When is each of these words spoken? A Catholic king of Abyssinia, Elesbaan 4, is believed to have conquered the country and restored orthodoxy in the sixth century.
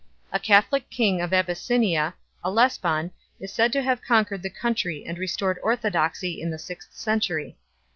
A 0.33 0.39
Catholic 0.39 0.89
king 0.89 1.21
of 1.21 1.31
Abyssinia, 1.31 2.15
Elesbaan 2.43 3.11
4, 3.11 3.11
is 3.41 3.55
believed 3.55 3.73
to 3.73 3.83
have 3.83 4.01
conquered 4.01 4.41
the 4.41 4.49
country 4.49 5.05
and 5.05 5.19
restored 5.19 5.59
orthodoxy 5.61 6.41
in 6.41 6.49
the 6.49 6.57
sixth 6.57 6.95
century. 6.97 7.55